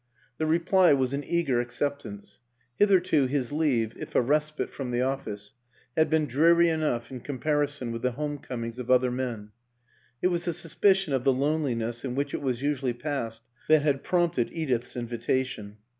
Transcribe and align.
The 0.39 0.47
reply 0.47 0.93
was 0.93 1.13
an 1.13 1.23
eager 1.23 1.61
ac 1.61 1.69
ceptance; 1.69 2.39
hitherto 2.79 3.27
his 3.27 3.51
leave, 3.51 3.95
if 3.95 4.15
a 4.15 4.21
respite 4.23 4.71
from 4.71 4.89
the 4.89 5.01
office, 5.03 5.53
had 5.95 6.09
been 6.09 6.25
dreary 6.25 6.69
enough 6.69 7.11
in 7.11 7.19
comparison 7.19 7.91
with 7.91 8.01
the 8.01 8.13
home 8.13 8.39
comings 8.39 8.79
of 8.79 8.89
other 8.89 9.11
men 9.11 9.51
it 10.19 10.29
was 10.29 10.47
a 10.47 10.53
sus 10.55 10.73
picion 10.73 11.13
of 11.13 11.23
the 11.23 11.31
loneliness 11.31 12.03
in 12.03 12.15
which 12.15 12.33
it 12.33 12.41
was 12.41 12.63
usually 12.63 12.93
passed 12.93 13.43
that 13.69 13.83
had 13.83 14.03
prompted 14.03 14.49
Edith's 14.51 14.95
invitation. 14.95 15.77